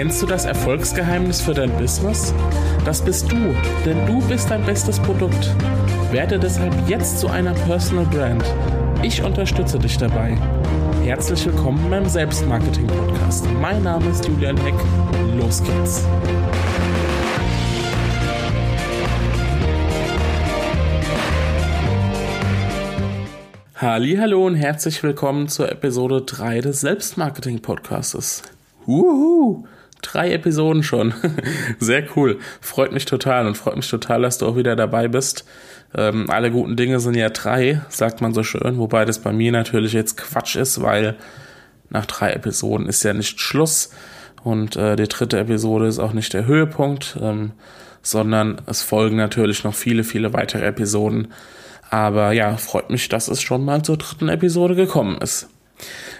[0.00, 2.32] Kennst du das Erfolgsgeheimnis für dein Business?
[2.86, 3.54] Das bist du,
[3.84, 5.54] denn du bist dein bestes Produkt.
[6.10, 8.42] Werde deshalb jetzt zu einer Personal Brand.
[9.02, 10.38] Ich unterstütze dich dabei.
[11.04, 13.46] Herzlich willkommen beim Selbstmarketing-Podcast.
[13.60, 14.72] Mein Name ist Julian Heck.
[15.38, 16.06] Los geht's.
[23.74, 28.44] Hallo und herzlich willkommen zur Episode 3 des Selbstmarketing-Podcastes.
[28.86, 29.66] Uhu,
[30.02, 31.14] drei Episoden schon.
[31.78, 32.38] Sehr cool.
[32.60, 35.44] Freut mich total und freut mich total, dass du auch wieder dabei bist.
[35.94, 39.52] Ähm, alle guten Dinge sind ja drei, sagt man so schön, wobei das bei mir
[39.52, 41.16] natürlich jetzt Quatsch ist, weil
[41.88, 43.90] nach drei Episoden ist ja nicht Schluss
[44.44, 47.52] und äh, die dritte Episode ist auch nicht der Höhepunkt, ähm,
[48.02, 51.28] sondern es folgen natürlich noch viele, viele weitere Episoden
[51.90, 55.48] aber ja, freut mich, dass es schon mal zur dritten Episode gekommen ist.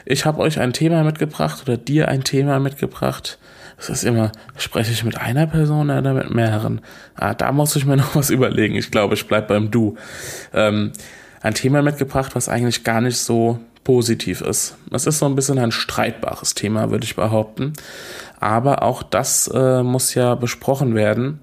[0.04, 3.38] Ich habe euch ein Thema mitgebracht oder dir ein Thema mitgebracht.
[3.80, 6.82] Es ist immer, spreche ich mit einer Person oder mit mehreren?
[7.14, 8.76] Ah, da muss ich mir noch was überlegen.
[8.76, 9.96] Ich glaube, ich bleib beim Du.
[10.52, 10.92] Ähm,
[11.40, 14.76] ein Thema mitgebracht, was eigentlich gar nicht so positiv ist.
[14.92, 17.72] Es ist so ein bisschen ein streitbares Thema, würde ich behaupten.
[18.38, 21.40] Aber auch das äh, muss ja besprochen werden.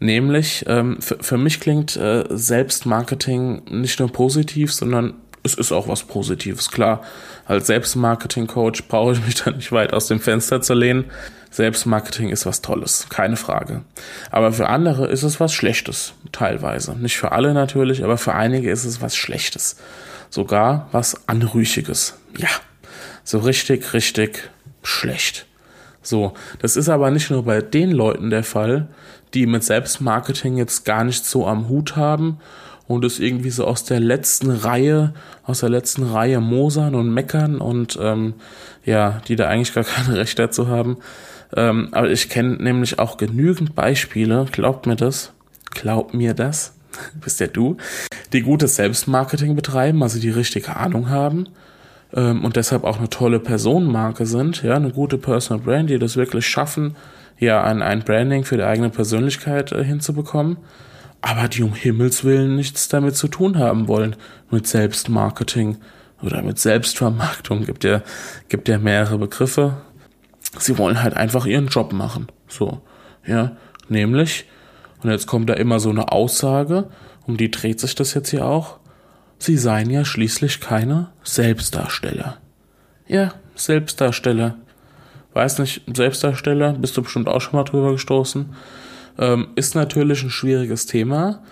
[0.00, 6.04] Nämlich, ähm, für, mich klingt äh, Selbstmarketing nicht nur positiv, sondern es ist auch was
[6.04, 6.70] Positives.
[6.70, 7.02] Klar,
[7.46, 11.06] als Selbstmarketing-Coach brauche ich mich da nicht weit aus dem Fenster zu lehnen.
[11.50, 13.82] Selbstmarketing ist was Tolles, keine Frage.
[14.30, 16.94] Aber für andere ist es was Schlechtes, teilweise.
[16.94, 19.76] Nicht für alle natürlich, aber für einige ist es was Schlechtes.
[20.30, 22.18] Sogar was Anrüchiges.
[22.36, 22.50] Ja,
[23.24, 24.50] so richtig, richtig
[24.82, 25.46] schlecht.
[26.02, 28.88] So, das ist aber nicht nur bei den Leuten der Fall,
[29.34, 32.38] die mit Selbstmarketing jetzt gar nicht so am Hut haben
[32.88, 35.12] und es irgendwie so aus der letzten Reihe,
[35.44, 38.34] aus der letzten Reihe mosern und meckern und ähm,
[38.84, 40.96] ja, die da eigentlich gar keine Rechte dazu haben.
[41.54, 45.32] Ähm, aber ich kenne nämlich auch genügend Beispiele, glaubt mir das,
[45.70, 46.74] glaubt mir das,
[47.20, 47.76] bist ja du,
[48.32, 51.46] die gutes Selbstmarketing betreiben, also die richtige Ahnung haben
[52.14, 56.16] ähm, und deshalb auch eine tolle Personenmarke sind, ja, eine gute Personal Brand, die das
[56.16, 56.96] wirklich schaffen,
[57.38, 60.56] ja, ein, ein Branding für die eigene Persönlichkeit äh, hinzubekommen,
[61.20, 64.16] aber die um Himmels Willen nichts damit zu tun haben wollen,
[64.50, 65.78] mit Selbstmarketing
[66.22, 68.02] oder mit Selbstvermarktung, gibt ja,
[68.48, 69.78] gibt ja mehrere Begriffe.
[70.58, 72.80] Sie wollen halt einfach ihren Job machen, so,
[73.26, 73.56] ja,
[73.88, 74.46] nämlich,
[75.02, 76.88] und jetzt kommt da immer so eine Aussage,
[77.26, 78.78] um die dreht sich das jetzt hier auch,
[79.38, 82.38] Sie seien ja schließlich keine Selbstdarsteller.
[83.06, 84.56] Ja, Selbstdarsteller.
[85.32, 88.54] Weiß nicht, Selbstdarsteller, bist du bestimmt auch schon mal drüber gestoßen.
[89.18, 91.42] Ähm, ist natürlich ein schwieriges Thema,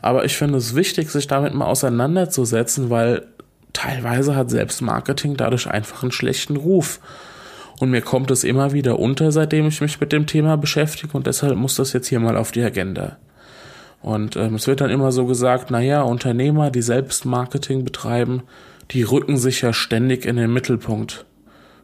[0.00, 3.26] aber ich finde es wichtig, sich damit mal auseinanderzusetzen, weil
[3.72, 7.00] teilweise hat Selbstmarketing dadurch einfach einen schlechten Ruf.
[7.80, 11.26] Und mir kommt es immer wieder unter, seitdem ich mich mit dem Thema beschäftige und
[11.26, 13.16] deshalb muss das jetzt hier mal auf die Agenda.
[14.02, 18.42] Und ähm, es wird dann immer so gesagt, naja, Unternehmer, die selbst Marketing betreiben,
[18.90, 21.24] die rücken sich ja ständig in den Mittelpunkt.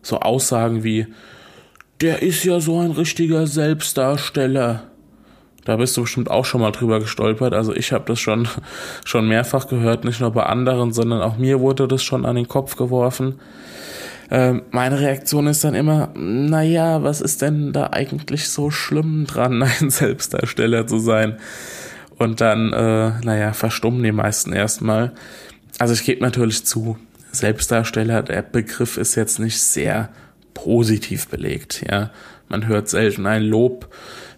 [0.03, 1.07] So Aussagen wie,
[2.01, 4.88] der ist ja so ein richtiger Selbstdarsteller.
[5.69, 7.53] Da bist du bestimmt auch schon mal drüber gestolpert.
[7.53, 8.49] Also ich habe das schon,
[9.05, 12.49] schon mehrfach gehört, nicht nur bei anderen, sondern auch mir wurde das schon an den
[12.49, 13.39] Kopf geworfen.
[14.31, 19.63] Ähm, meine Reaktion ist dann immer, naja, was ist denn da eigentlich so schlimm dran,
[19.81, 21.37] ein Selbstdarsteller zu sein?
[22.17, 25.13] Und dann, äh, naja, verstummen die meisten erstmal.
[25.79, 26.97] Also ich gebe natürlich zu,
[27.31, 30.09] Selbstdarsteller, der Begriff ist jetzt nicht sehr
[30.55, 32.11] positiv belegt, ja.
[32.49, 33.89] Man hört selten ein Lob,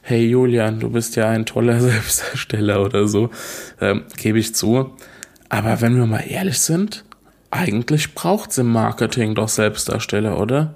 [0.03, 3.31] hey Julian, du bist ja ein toller Selbstdarsteller oder so,
[3.81, 4.93] ähm, gebe ich zu.
[5.49, 7.05] Aber wenn wir mal ehrlich sind,
[7.51, 10.75] eigentlich braucht's im Marketing doch Selbstdarsteller, oder?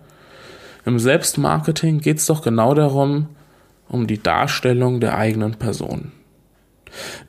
[0.85, 3.29] Im Selbstmarketing geht's doch genau darum,
[3.89, 6.13] um die Darstellung der eigenen Person.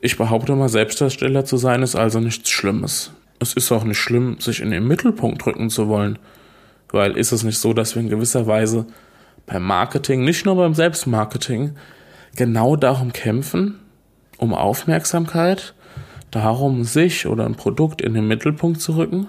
[0.00, 3.12] Ich behaupte mal, Selbstdarsteller zu sein ist also nichts Schlimmes.
[3.38, 6.18] Es ist auch nicht schlimm, sich in den Mittelpunkt drücken zu wollen.
[6.90, 8.86] Weil ist es nicht so, dass wir in gewisser Weise
[9.46, 11.76] beim Marketing, nicht nur beim Selbstmarketing,
[12.34, 13.80] genau darum kämpfen,
[14.38, 15.74] um Aufmerksamkeit,
[16.30, 19.28] darum, sich oder ein Produkt in den Mittelpunkt zu rücken?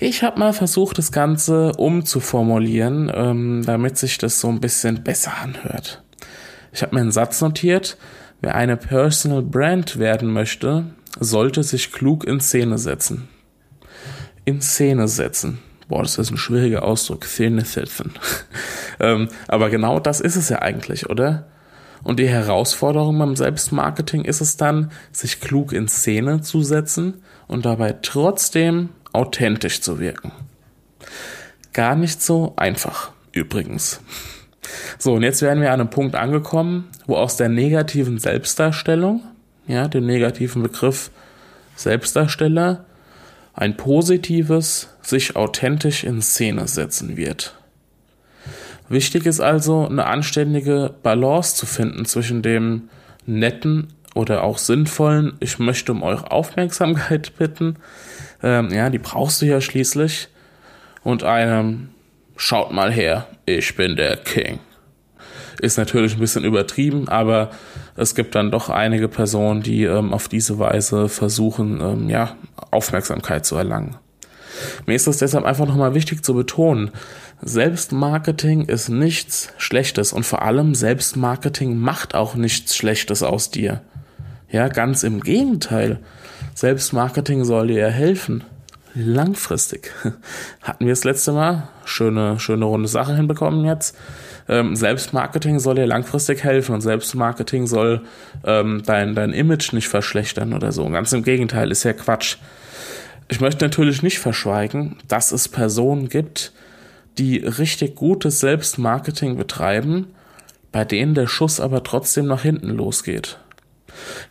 [0.00, 5.32] Ich habe mal versucht, das Ganze umzuformulieren, ähm, damit sich das so ein bisschen besser
[5.40, 6.02] anhört.
[6.72, 7.96] Ich habe mir einen Satz notiert,
[8.44, 10.84] Wer eine Personal Brand werden möchte,
[11.18, 13.26] sollte sich klug in Szene setzen.
[14.44, 15.60] In Szene setzen.
[15.88, 17.24] Boah, das ist ein schwieriger Ausdruck.
[17.24, 18.12] Szene setzen.
[19.00, 21.46] ähm, aber genau das ist es ja eigentlich, oder?
[22.02, 27.64] Und die Herausforderung beim Selbstmarketing ist es dann, sich klug in Szene zu setzen und
[27.64, 30.32] dabei trotzdem authentisch zu wirken.
[31.72, 34.00] Gar nicht so einfach, übrigens.
[34.98, 39.22] So, und jetzt werden wir an einem Punkt angekommen, wo aus der negativen Selbstdarstellung,
[39.66, 41.10] ja, dem negativen Begriff
[41.76, 42.84] Selbstdarsteller,
[43.54, 47.54] ein positives, sich authentisch in Szene setzen wird.
[48.88, 52.90] Wichtig ist also, eine anständige Balance zu finden zwischen dem
[53.26, 57.76] netten oder auch sinnvollen, ich möchte um eure Aufmerksamkeit bitten,
[58.42, 60.28] ähm, ja, die brauchst du ja schließlich,
[61.02, 61.90] und einem,
[62.36, 64.58] schaut mal her, ich bin der King.
[65.60, 67.50] Ist natürlich ein bisschen übertrieben, aber
[67.96, 72.36] es gibt dann doch einige Personen, die ähm, auf diese Weise versuchen, ähm, ja,
[72.70, 73.96] Aufmerksamkeit zu erlangen.
[74.86, 76.90] Mir ist es deshalb einfach nochmal wichtig zu betonen,
[77.42, 83.82] Selbstmarketing ist nichts Schlechtes und vor allem Selbstmarketing macht auch nichts Schlechtes aus dir.
[84.50, 85.98] Ja, ganz im Gegenteil.
[86.54, 88.44] Selbstmarketing soll dir helfen.
[88.94, 89.92] Langfristig.
[90.62, 91.68] Hatten wir das letzte Mal.
[91.84, 93.96] Schöne, schöne runde Sache hinbekommen jetzt.
[94.48, 98.02] Ähm, Selbstmarketing soll dir langfristig helfen und Selbstmarketing soll
[98.44, 100.88] ähm, dein, dein Image nicht verschlechtern oder so.
[100.90, 102.36] Ganz im Gegenteil, ist ja Quatsch.
[103.28, 106.52] Ich möchte natürlich nicht verschweigen, dass es Personen gibt,
[107.16, 110.08] die richtig gutes Selbstmarketing betreiben,
[110.72, 113.38] bei denen der Schuss aber trotzdem nach hinten losgeht.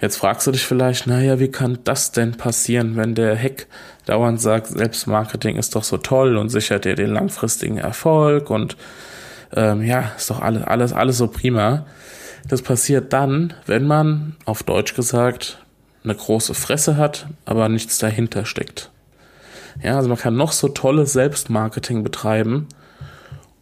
[0.02, 3.68] Jetzt fragst du dich vielleicht, naja, wie kann das denn passieren, wenn der Hack
[4.06, 8.76] dauernd sagt, Selbstmarketing ist doch so toll und sichert dir den langfristigen Erfolg und
[9.56, 11.86] ähm, ja, ist doch alles, alles, alles so prima.
[12.48, 15.60] Das passiert dann, wenn man, auf Deutsch gesagt,
[16.04, 18.92] eine große Fresse hat, aber nichts dahinter steckt.
[19.82, 22.68] Ja, also man kann noch so tolles Selbstmarketing betreiben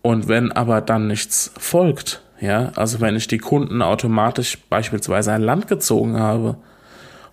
[0.01, 5.43] und wenn aber dann nichts folgt, ja, also wenn ich die Kunden automatisch beispielsweise ein
[5.43, 6.57] Land gezogen habe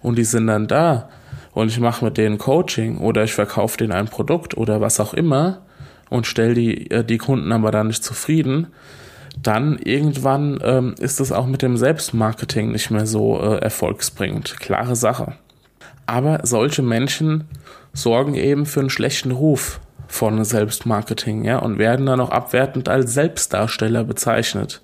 [0.02, 1.08] und die sind dann da
[1.52, 5.14] und ich mache mit denen Coaching oder ich verkaufe denen ein Produkt oder was auch
[5.14, 5.62] immer
[6.10, 8.68] und stelle die, äh, die Kunden aber dann nicht zufrieden,
[9.42, 14.58] dann irgendwann ähm, ist es auch mit dem Selbstmarketing nicht mehr so äh, erfolgsbringend.
[14.58, 15.34] Klare Sache.
[16.06, 17.44] Aber solche Menschen
[17.92, 23.12] sorgen eben für einen schlechten Ruf von Selbstmarketing, ja, und werden dann auch abwertend als
[23.12, 24.82] Selbstdarsteller bezeichnet.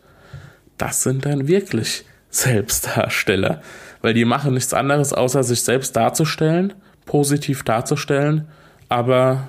[0.76, 3.62] Das sind dann wirklich Selbstdarsteller,
[4.02, 6.74] weil die machen nichts anderes, außer sich selbst darzustellen,
[7.06, 8.48] positiv darzustellen,
[8.88, 9.48] aber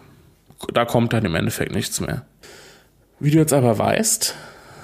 [0.74, 2.25] da kommt dann im Endeffekt nichts mehr.
[3.19, 4.36] Wie du jetzt aber weißt,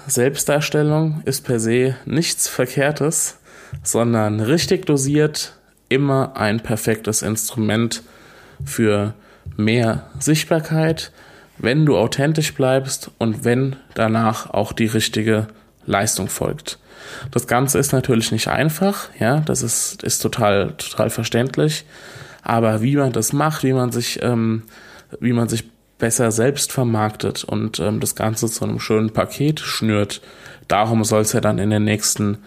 [0.08, 3.38] Selbstdarstellung ist per se nichts Verkehrtes,
[3.84, 5.58] sondern richtig dosiert
[5.90, 8.04] immer ein perfektes Instrument
[8.66, 9.14] für
[9.58, 11.12] mehr Sichtbarkeit,
[11.58, 15.48] wenn du authentisch bleibst und wenn danach auch die richtige
[15.86, 16.80] Leistung folgt.
[17.32, 21.86] Das Ganze ist natürlich nicht einfach, ja, das ist, ist total, total verständlich.
[22.42, 24.64] Aber wie man das macht, wie man sich, ähm,
[25.20, 30.22] wie man sich besser selbst vermarktet und ähm, das Ganze zu einem schönen Paket schnürt,
[30.68, 32.40] darum soll es ja dann in den nächsten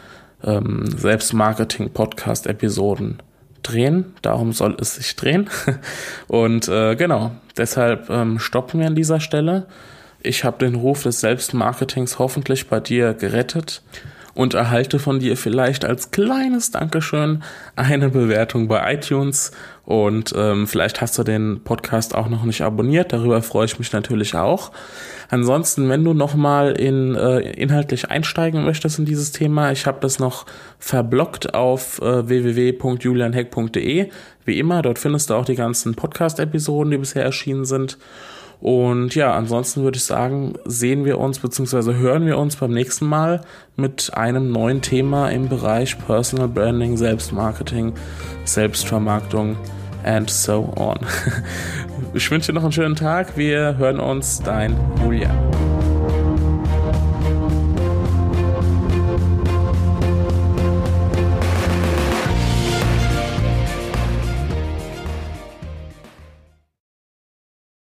[0.42, 3.18] ähm, Selbstmarketing-Podcast-Episoden
[3.62, 4.14] drehen.
[4.22, 5.48] Darum soll es sich drehen.
[6.28, 9.66] Und äh, genau, deshalb ähm, stoppen wir an dieser Stelle.
[10.20, 13.80] Ich habe den Ruf des Selbstmarketings hoffentlich bei dir gerettet
[14.34, 17.42] und erhalte von dir vielleicht als kleines Dankeschön
[17.76, 19.52] eine Bewertung bei iTunes
[19.84, 23.92] und ähm, vielleicht hast du den Podcast auch noch nicht abonniert, darüber freue ich mich
[23.92, 24.72] natürlich auch.
[25.28, 30.18] Ansonsten, wenn du nochmal in, äh, inhaltlich einsteigen möchtest in dieses Thema, ich habe das
[30.18, 30.46] noch
[30.78, 34.10] verblockt auf äh, www.julianheck.de.
[34.44, 37.98] Wie immer, dort findest du auch die ganzen Podcast-Episoden, die bisher erschienen sind.
[38.64, 41.96] Und ja, ansonsten würde ich sagen, sehen wir uns bzw.
[41.96, 43.42] hören wir uns beim nächsten Mal
[43.76, 47.92] mit einem neuen Thema im Bereich Personal Branding, Selbstmarketing,
[48.46, 49.58] Selbstvermarktung
[50.02, 50.98] and so on.
[52.14, 53.36] Ich wünsche dir noch einen schönen Tag.
[53.36, 55.63] Wir hören uns, dein Julian.